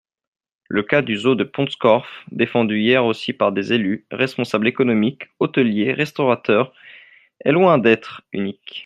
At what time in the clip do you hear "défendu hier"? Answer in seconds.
2.31-3.05